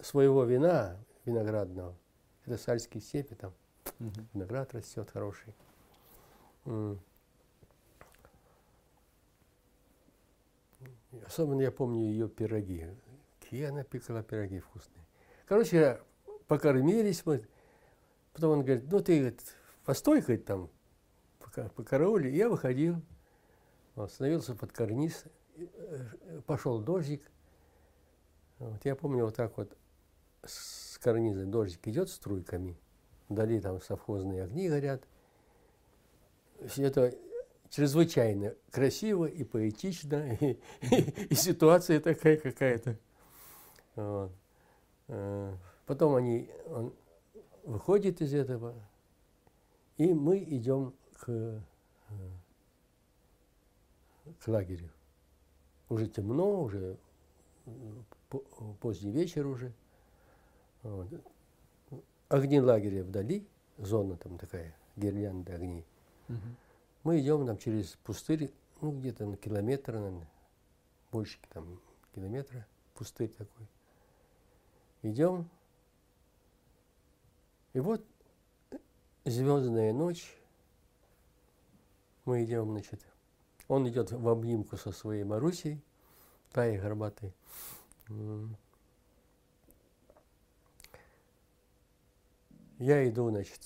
[0.00, 1.96] своего вина виноградного.
[2.44, 3.52] Это сальские степи, там
[4.00, 4.10] угу.
[4.34, 5.54] виноград растет хороший.
[11.26, 12.88] Особенно я помню ее пироги.
[13.40, 15.04] Какие она пекла пироги вкусные.
[15.46, 16.00] Короче,
[16.48, 17.46] покормились мы.
[18.32, 19.42] Потом он говорит, ну ты говорит,
[19.84, 20.70] постой хоть там,
[21.38, 22.34] по, по карауле.
[22.34, 22.96] Я выходил,
[23.94, 25.24] остановился под карниз,
[25.56, 27.22] э, пошел дождик.
[28.58, 29.76] Вот я помню вот так вот
[30.44, 32.76] с карниза дождик идет струйками,
[33.28, 35.02] вдали там совхозные огни горят.
[36.66, 37.12] Все это
[37.70, 42.98] чрезвычайно красиво и поэтично, и, и, и ситуация такая какая-то.
[43.96, 44.32] Вот.
[45.08, 45.54] Э,
[45.86, 46.94] потом они, он
[47.64, 48.74] выходит из этого,
[49.96, 51.60] и мы идем к, э,
[54.40, 54.90] к лагерю.
[55.88, 56.96] Уже темно, уже
[58.80, 59.72] поздний вечер уже.
[60.82, 61.08] Вот.
[62.28, 63.46] Огни лагеря вдали,
[63.78, 65.86] зона там такая, гирлянда огней.
[66.28, 66.38] Угу.
[67.04, 70.28] Мы идем там через пустырь, ну где-то на километр, наверное,
[71.10, 71.80] больше там
[72.14, 73.66] километра, пустырь такой.
[75.02, 75.50] Идем,
[77.72, 78.04] и вот
[79.24, 80.34] звездная ночь,
[82.24, 83.00] мы идем, значит,
[83.68, 85.82] он идет в обнимку со своей Марусей,
[86.52, 87.32] Таей Горбатой.
[92.78, 93.60] Я иду, значит,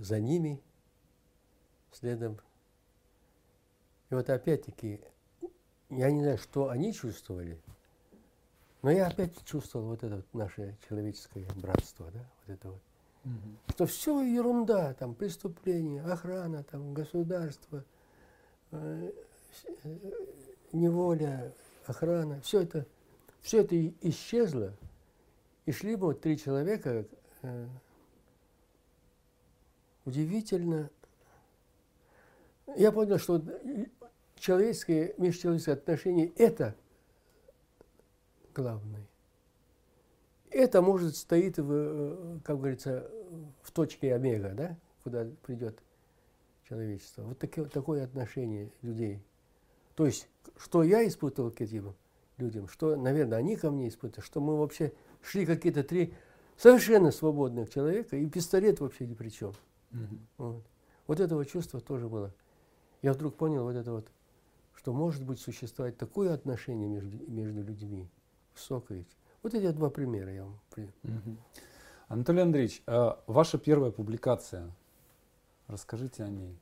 [0.00, 0.60] за ними,
[1.92, 2.38] следом
[4.14, 5.00] и вот опять-таки,
[5.90, 7.60] я не знаю, что они чувствовали,
[8.82, 12.82] но я опять чувствовал вот это вот наше человеческое братство, да, вот это вот.
[13.24, 13.32] Угу.
[13.68, 17.84] Что все ерунда, там преступления, охрана, там государство,
[18.70, 19.12] э,
[19.84, 19.98] э,
[20.72, 21.52] неволя,
[21.86, 22.86] охрана, все это,
[23.40, 24.74] все это исчезло,
[25.64, 27.06] и шли бы вот три человека
[27.42, 27.68] э,
[30.04, 30.90] удивительно.
[32.76, 33.42] Я понял, что
[34.36, 36.74] человеческие, межчеловеческие отношения– это
[38.54, 39.06] главное.
[40.54, 43.10] Это, может, стоит, в, как говорится,
[43.62, 45.82] в точке омега, да, куда придет
[46.68, 47.22] человечество.
[47.22, 49.20] Вот такое, такое отношение людей.
[49.96, 51.94] То есть, что я испытывал к этим
[52.38, 56.14] людям, что, наверное, они ко мне испытывали, что мы вообще шли какие-то три
[56.56, 59.52] совершенно свободных человека, и пистолет вообще ни при чем.
[59.90, 60.18] Mm-hmm.
[60.38, 60.62] Вот.
[61.08, 62.32] вот этого чувства тоже было.
[63.02, 64.08] Я вдруг понял вот это вот
[64.76, 68.06] что может быть существовать такое отношение между, между людьми,
[68.54, 69.04] высокое.
[69.44, 70.58] Вот эти два примера я вам.
[70.76, 71.36] Угу.
[72.08, 74.72] Анатолий Андреевич, а ваша первая публикация,
[75.68, 76.58] расскажите о ней.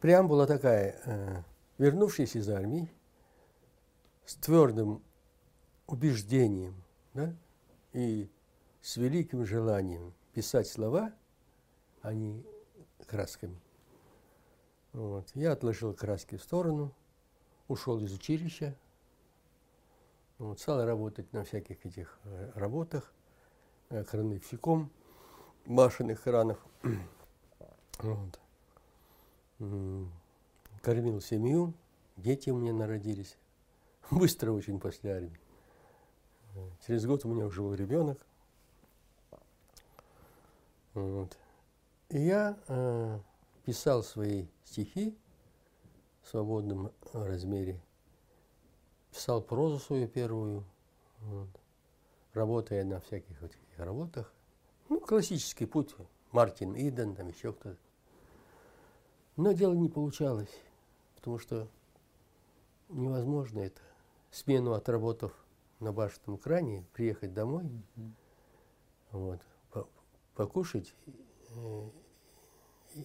[0.00, 1.42] Преамбула такая, э,
[1.78, 2.90] вернувшись из армии,
[4.26, 5.00] с твердым
[5.86, 6.82] убеждением
[7.14, 7.34] да,
[7.92, 8.28] и
[8.82, 11.12] с великим желанием писать слова,
[12.02, 12.44] а не
[13.06, 13.60] красками.
[14.92, 15.30] Вот.
[15.34, 16.92] Я отложил краски в сторону–
[17.68, 18.74] ушел из училища,
[20.38, 23.12] вот, стал работать на всяких этих э, работах,
[23.90, 24.90] э, крановщиком,
[25.66, 26.58] башенных кранов.
[28.00, 28.38] Вот.
[30.82, 31.74] Кормил семью,
[32.16, 33.36] дети у меня народились.
[34.12, 35.40] Быстро очень после армии.
[36.86, 38.24] Через год у меня уже был ребенок.
[40.94, 41.36] Вот.
[42.10, 43.18] И я э,
[43.64, 45.18] писал свои стихи
[46.28, 47.80] свободном размере.
[49.18, 50.64] Писал прозу свою первую,
[51.22, 51.48] вот,
[52.34, 54.32] работая на всяких вот этих работах.
[54.88, 55.92] Ну, классический путь,
[56.30, 57.76] Мартин Иден, там еще кто-то.
[59.34, 60.56] Но дело не получалось,
[61.16, 61.66] потому что
[62.90, 63.80] невозможно это.
[64.30, 65.32] Смену отработав
[65.80, 67.64] на башенном кране, приехать домой,
[67.96, 68.14] Мгм.
[69.10, 69.40] вот,
[69.72, 69.88] по-
[70.36, 70.94] покушать.
[71.56, 71.90] э,
[72.94, 73.04] и-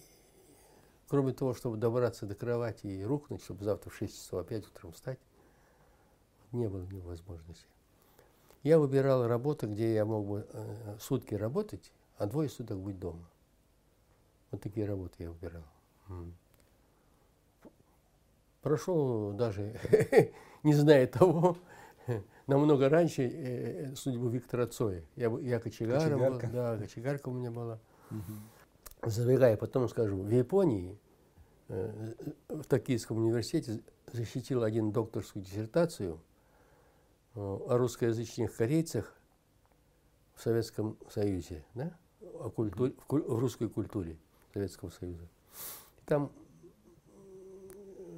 [1.08, 4.92] кроме того, чтобы добраться до кровати и рухнуть, чтобы завтра в 6 часов опять утром
[4.92, 5.18] встать,
[6.54, 7.66] не было ни возможности.
[8.62, 13.28] Я выбирал работу, где я мог бы э, сутки работать, а двое суток быть дома.
[14.50, 15.64] Вот такие работы я выбирал.
[16.08, 16.34] М.
[18.62, 19.78] Прошел даже,
[20.62, 21.58] не зная того,
[22.46, 25.02] намного раньше э, судьбу Виктора Цоя.
[25.16, 27.78] Я, я кочегаром был, да, кочегарка у меня была.
[28.10, 28.40] Мгм.
[29.02, 30.98] Забегая, потом скажу, в Японии,
[31.68, 32.14] э,
[32.48, 33.80] в Токийском университете
[34.12, 36.33] защитил один докторскую диссертацию э,
[37.34, 39.14] о русскоязычных корейцах
[40.34, 41.96] в Советском Союзе, да?
[42.20, 44.16] о культуре, в, в русской культуре
[44.52, 45.28] Советского Союза.
[46.06, 46.30] Там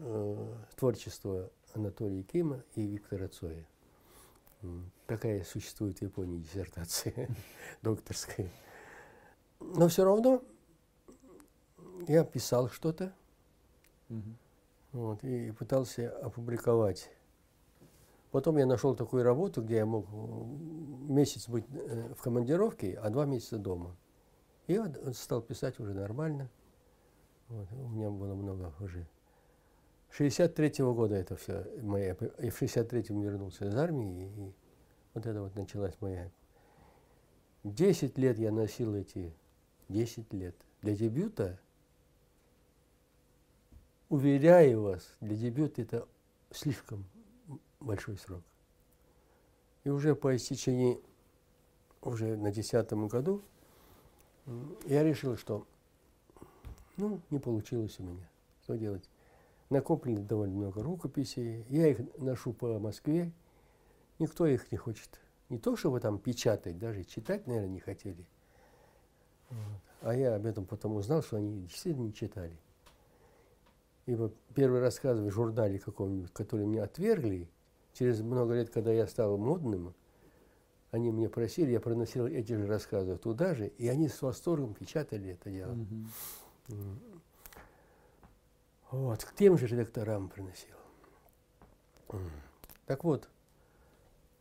[0.02, 3.66] э, творчество Анатолия Кима и Виктора Цоя.
[5.06, 7.28] Такая существует в Японии диссертация
[7.82, 8.50] докторская.
[9.60, 10.42] Но все равно
[12.08, 13.14] я писал что-то
[14.08, 14.36] Мгм.
[14.92, 17.10] вот, и пытался опубликовать.
[18.36, 20.06] Потом я нашел такую работу, где я мог
[21.08, 23.96] месяц быть э, в командировке, а два месяца дома.
[24.66, 26.50] И я стал писать уже нормально.
[27.48, 29.08] Вот, у меня было много уже.
[30.18, 32.12] 63-го года это все моя.
[32.12, 34.52] И в 63-м вернулся из армии, и,
[35.14, 36.30] вот это вот началась моя.
[37.64, 39.32] 10 лет я носил эти
[39.88, 40.54] 10 лет.
[40.82, 41.58] Для дебюта,
[44.10, 46.06] уверяю вас, для дебюта это
[46.50, 47.06] слишком
[47.86, 48.42] большой срок.
[49.84, 51.00] И уже по истечении,
[52.02, 53.42] уже на десятом году,
[54.84, 55.66] я решил, что
[56.96, 58.28] ну, не получилось у меня.
[58.62, 59.08] Что делать?
[59.70, 61.64] Накоплено довольно много рукописей.
[61.68, 63.32] Я их ношу по Москве.
[64.18, 65.20] Никто их не хочет.
[65.48, 68.26] Не то, чтобы там печатать, даже читать, наверное, не хотели.
[70.00, 72.56] А я об этом потом узнал, что они действительно не читали.
[74.06, 77.48] Ибо первый рассказ в журнале каком-нибудь, который меня отвергли,
[77.96, 79.94] через много лет, когда я стал модным,
[80.90, 85.30] они меня просили, я проносил эти же рассказы туда же, и они с восторгом печатали
[85.30, 85.76] это дело.
[86.68, 87.00] М.
[88.90, 90.76] Вот, к тем же редакторам приносил.
[92.86, 93.28] Так вот,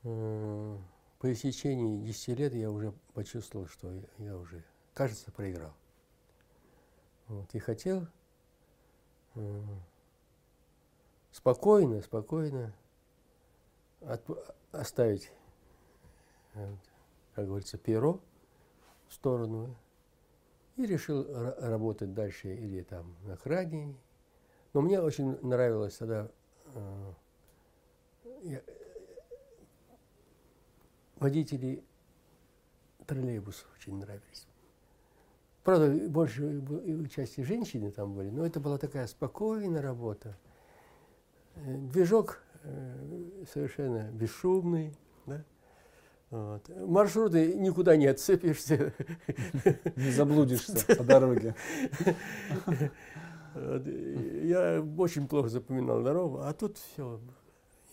[0.04, 0.78] э,
[1.20, 4.64] по истечении 10 лет я уже почувствовал, что я, я уже,
[4.94, 5.74] кажется, проиграл.
[7.28, 8.06] Вот, и хотел
[9.34, 9.62] э,
[11.32, 12.74] спокойно, спокойно
[14.06, 15.32] отп- оставить,
[17.34, 18.20] как говорится, перо
[19.08, 19.76] в сторону
[20.76, 23.96] и решил ра- работать дальше или там на кране.
[24.74, 26.30] Но мне очень нравилось тогда
[26.74, 27.14] э,
[28.44, 28.64] я-
[31.18, 31.84] водители
[33.06, 34.48] троллейбусов очень нравились.
[35.64, 36.62] Правда, больше
[37.10, 40.38] части женщины там были, но это была такая спокойная работа.
[41.56, 42.42] Э, Движок
[43.52, 45.44] совершенно бесшумный, да?
[46.32, 46.70] Вот.
[46.70, 48.94] Маршруты никуда не отцепишься.
[49.96, 51.56] Не заблудишься по дороге.
[53.56, 57.20] Я очень плохо запоминал дорогу, а тут все.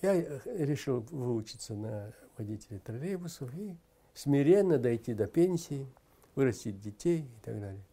[0.00, 0.14] Я
[0.46, 3.76] решил выучиться на водителя троллейбусов и
[4.14, 5.86] смиренно дойти до пенсии,
[6.34, 7.84] вырастить детей и так далее.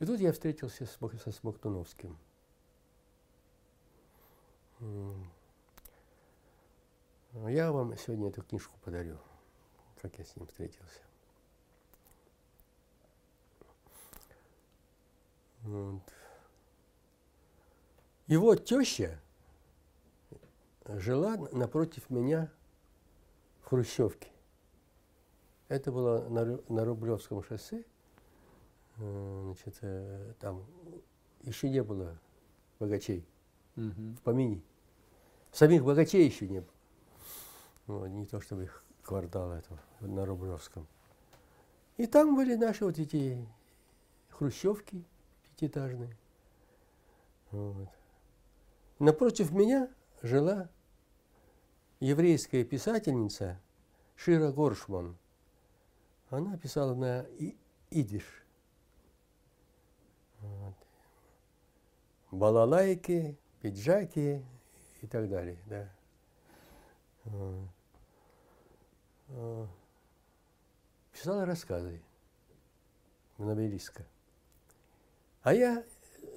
[0.00, 2.16] И тут я встретился с со Смоктуновским.
[7.48, 9.18] Я вам сегодня эту книжку подарю,
[10.00, 11.00] как я с ним встретился.
[15.62, 16.02] Вот.
[18.26, 19.20] Его теща
[20.86, 22.50] жила напротив меня
[23.60, 24.30] в Хрущевке.
[25.68, 27.84] Это было на, на Рублевском шоссе.
[28.96, 30.64] Э, Значит, э, там
[31.42, 32.18] еще не было
[32.78, 33.26] богачей
[33.76, 34.16] Мгм.
[34.16, 34.62] в помине.
[35.52, 36.70] Самих богачей еще не было.
[37.86, 40.86] Вот, не то чтобы их квартал этого на Рублевском.
[41.96, 43.46] И там были наши вот эти
[44.30, 45.04] хрущевки
[45.42, 46.16] пятиэтажные.
[47.50, 47.88] Вот.
[48.98, 49.90] Напротив меня
[50.22, 50.70] жила
[51.98, 53.60] еврейская писательница
[54.16, 55.16] Шира Горшман.
[56.30, 57.56] Она писала на и-
[57.90, 58.24] идиш.
[60.38, 60.74] Вот.
[62.30, 64.44] Балалайки, пиджаки
[65.02, 65.58] и так далее.
[65.66, 65.88] Да.
[67.24, 67.68] Вот.
[69.28, 69.68] А,
[71.12, 72.00] Писала рассказы,
[73.36, 74.06] новеллистка.
[75.42, 75.84] А я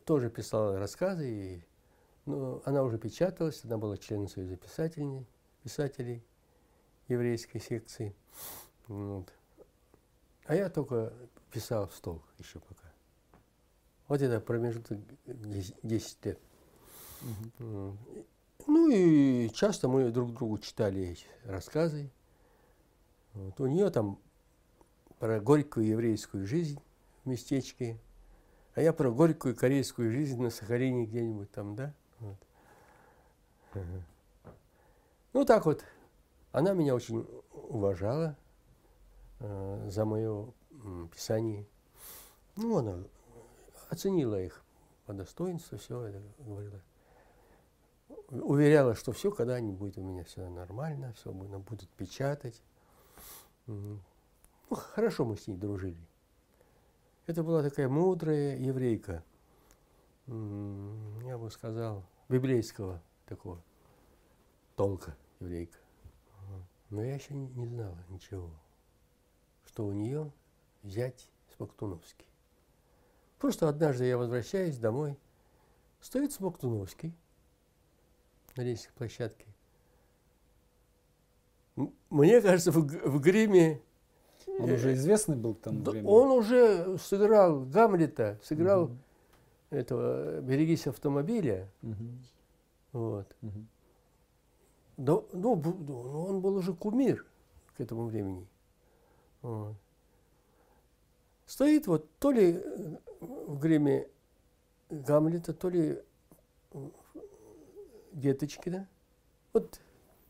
[0.06, 1.64] тоже писал рассказы, и,
[2.26, 5.26] ну, она уже печаталась, она была членом Союза писателей,
[5.64, 6.22] писателей
[7.08, 8.14] еврейской секции.
[8.88, 9.32] Вот.
[10.46, 11.14] А я только
[11.52, 12.92] писал в стол еще пока.
[14.10, 16.40] Вот это промежуток 10 лет.
[18.66, 22.10] Ну и часто мы друг другу читали рассказы.
[23.34, 23.60] Вот.
[23.60, 24.20] У нее там
[25.20, 26.80] про горькую еврейскую жизнь
[27.24, 27.98] в местечке,
[28.76, 31.94] а я про горькую корейскую жизнь на Сахалине где-нибудь там, да?
[32.20, 32.38] Вот.
[35.34, 35.84] Ну так вот,
[36.52, 38.38] она меня очень уважала
[39.40, 40.54] э, за мое
[41.14, 41.66] писание.
[42.56, 43.04] Ну, она
[43.90, 44.64] оценила их
[45.06, 46.80] по достоинству, все это говорила.
[48.42, 52.64] Уверяла, что все когда-нибудь у меня все нормально, все будут печатать.
[53.68, 54.00] Ну,
[54.72, 56.08] хорошо мы с ней дружили.
[57.28, 59.24] Это была такая мудрая еврейка,
[60.26, 63.62] я бы сказал, библейского такого
[64.76, 65.78] толка еврейка.
[66.90, 68.50] Но я еще не знала ничего,
[69.66, 70.32] что у нее
[70.82, 72.28] взять Смоктуновский.
[73.38, 75.20] Просто однажды я возвращаюсь домой,
[76.02, 77.16] стоит Смоктуновский
[78.56, 79.46] на лестничной площадке.
[82.10, 83.82] Мне кажется, в, в гриме...
[84.60, 86.08] Он уже известный был там времени?
[86.08, 88.98] Он уже сыграл Гамлета, сыграл угу.
[89.70, 91.72] этого «Берегись автомобиля».
[91.82, 91.96] Угу.
[92.92, 93.36] Вот.
[93.42, 93.66] Угу.
[94.98, 97.26] Да, ну, ну, он был уже кумир
[97.76, 98.46] к этому времени.
[99.42, 99.76] Вот.
[101.48, 102.62] Стоит вот то ли
[103.20, 104.08] в гриме
[104.90, 106.00] Гамлета, то ли
[108.14, 108.88] Деточкина.
[109.52, 109.80] Вот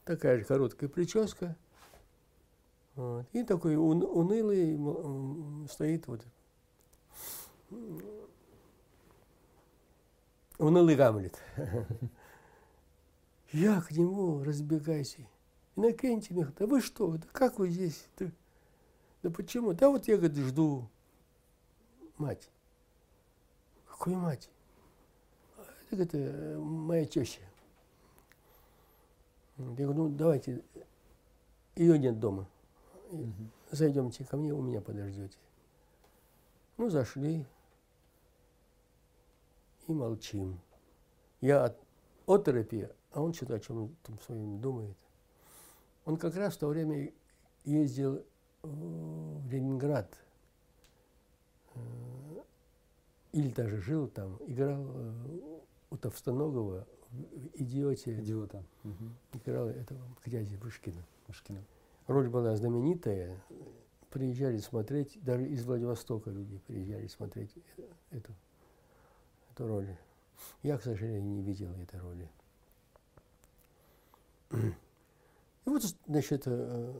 [0.05, 1.55] такая же короткая прическа.
[2.95, 3.25] Вот.
[3.33, 6.25] И такой ун, унылый стоит вот
[10.57, 11.39] унылый Гамлет.
[13.51, 15.27] Я к нему разбегайся.
[15.75, 18.07] Иннокентий Михайлович, да вы что, да как вы здесь?
[18.17, 18.27] Да,
[19.23, 19.73] да почему?
[19.73, 20.89] Да вот я, говорит, жду
[22.17, 22.49] мать.
[23.87, 24.49] Какую мать?
[25.89, 27.41] Это, говорит, э, моя теща.
[29.57, 30.63] Я говорю, ну давайте,
[31.75, 32.47] ее нет дома.
[33.71, 35.37] Зайдемте ко мне, у меня подождете.
[36.77, 37.45] Ну, зашли
[39.87, 40.59] и молчим.
[41.41, 41.77] Я от
[42.25, 44.97] оторопи а он что-то о чем там своем думает.
[46.05, 47.11] Он как раз в то время
[47.63, 48.25] ездил
[48.63, 50.17] в Ленинград,
[51.75, 51.79] э,
[53.33, 55.59] или даже жил там, играл э,
[55.91, 56.87] у Товстоногова
[57.55, 58.19] «Идиоте».
[58.19, 58.63] «Идиота».
[58.83, 59.39] Угу.
[59.43, 61.03] Играл этого князя Пушкина.
[61.27, 61.63] Пушкина.
[62.07, 63.41] Роль была знаменитая.
[64.09, 67.51] Приезжали смотреть, даже из Владивостока люди приезжали смотреть
[68.11, 68.31] эту,
[69.51, 69.97] эту роль.
[70.61, 72.29] Я, к сожалению, не видел этой роли.
[74.51, 76.93] И вот, значит, э,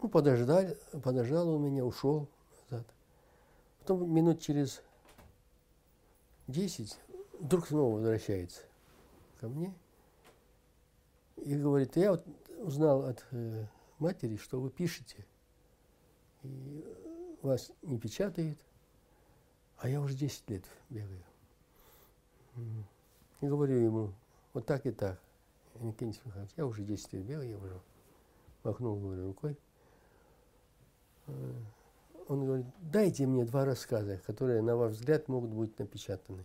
[0.00, 2.28] ну, подождали, подождал он меня, ушел
[2.70, 2.86] назад.
[3.80, 4.82] Потом минут через
[6.46, 6.98] десять
[7.38, 8.62] вдруг снова возвращается
[9.40, 9.74] ко мне
[11.36, 12.24] и говорит, я вот
[12.58, 13.66] узнал от э,
[13.98, 15.24] матери, что вы пишете,
[16.42, 16.84] и
[17.42, 18.58] вас не печатает,
[19.78, 21.22] а я уже 10 лет бегаю.
[23.40, 24.12] И говорю ему,
[24.54, 25.20] вот так и так.
[25.74, 27.80] Иннокентий Михайлович, я уже 10 лет бегаю, я уже
[28.64, 29.58] махнул говорю, рукой.
[31.26, 31.52] Э,
[32.28, 36.44] он говорит, дайте мне два рассказа, которые, на ваш взгляд, могут быть напечатаны.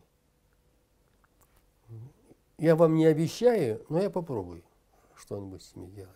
[2.57, 4.63] Я вам не обещаю, но я попробую
[5.15, 6.15] что-нибудь с ними делать.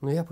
[0.00, 0.26] Но я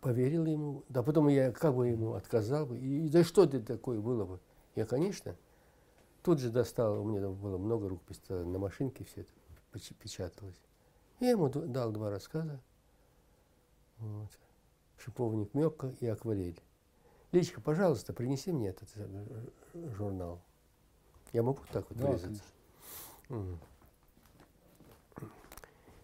[0.00, 4.00] поверил ему, да потом я как бы ему отказал бы, и да что это такое
[4.00, 4.40] было бы?
[4.74, 5.36] Я, конечно,
[6.26, 9.30] Тут же достал, у меня там было много рукописей, на машинке все это
[10.00, 10.60] печаталось.
[11.20, 12.60] Я ему дал два рассказа.
[13.98, 14.30] Вот.
[14.98, 16.60] Шиповник Мёкка и Акварель.
[17.30, 19.46] Личка, пожалуйста, принеси мне этот э,
[19.92, 20.42] журнал.
[21.32, 22.42] Я могу так вот да, вырезаться?
[23.28, 23.58] Угу.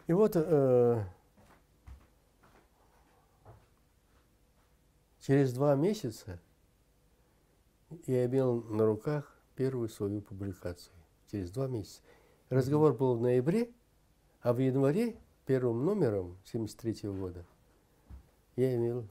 [0.08, 1.04] И вот э,
[5.20, 6.40] через два месяца
[8.06, 10.94] я имел на руках первую свою публикацию
[11.30, 12.02] через два месяца.
[12.50, 13.70] Разговор был в ноябре,
[14.40, 15.16] а в январе
[15.46, 17.44] первым номером 73 года
[18.56, 19.06] я имел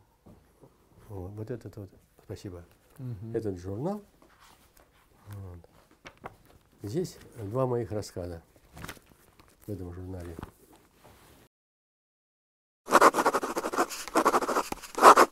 [1.10, 1.90] вот, вот этот вот,
[2.24, 2.66] спасибо,
[3.00, 3.32] угу.
[3.34, 4.04] этот журнал.
[5.28, 5.71] Вот.
[6.84, 8.42] Здесь два моих рассказа
[9.68, 10.36] в этом журнале.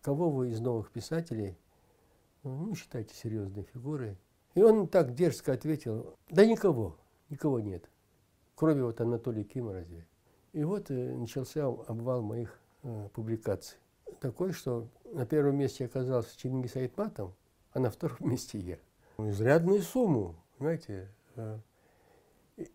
[0.03, 1.57] Кого вы из новых писателей,
[2.43, 4.15] ну, считайте серьезной фигурой,
[4.53, 6.95] и он так дерзко ответил, да никого,
[7.29, 7.89] никого нет.
[8.53, 10.05] кроме вот Анатолия Кима разве.
[10.53, 13.79] И вот э, начался обвал моих э, публикаций.
[14.19, 17.31] Такой, что на первом месте оказался Чингис Айтматов,
[17.71, 18.77] а на втором месте я.
[19.17, 21.09] Изрядную сумму, понимаете.
[21.39, 21.57] Э,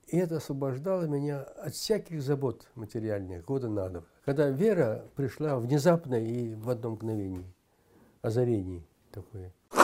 [0.07, 4.09] и это освобождало меня от всяких забот материальных года на год.
[4.25, 7.53] Когда вера пришла внезапно и в одно мгновение,
[8.23, 9.53] озарение такое–